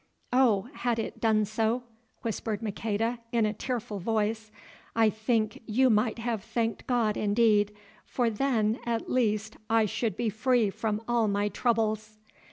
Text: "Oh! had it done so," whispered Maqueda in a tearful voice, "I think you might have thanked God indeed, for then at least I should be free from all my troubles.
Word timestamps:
"Oh! 0.33 0.67
had 0.73 0.97
it 0.97 1.21
done 1.21 1.45
so," 1.45 1.83
whispered 2.23 2.63
Maqueda 2.63 3.19
in 3.31 3.45
a 3.45 3.53
tearful 3.53 3.99
voice, 3.99 4.51
"I 4.95 5.11
think 5.11 5.61
you 5.67 5.91
might 5.91 6.17
have 6.17 6.43
thanked 6.43 6.87
God 6.87 7.15
indeed, 7.15 7.71
for 8.03 8.27
then 8.27 8.79
at 8.83 9.11
least 9.11 9.57
I 9.69 9.85
should 9.85 10.17
be 10.17 10.31
free 10.31 10.71
from 10.71 11.03
all 11.07 11.27
my 11.27 11.49
troubles. 11.49 12.17